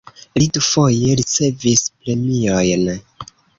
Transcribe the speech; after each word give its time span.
Li 0.37 0.45
dufoje 0.55 1.11
ricevis 1.19 1.85
premiojn. 2.01 2.91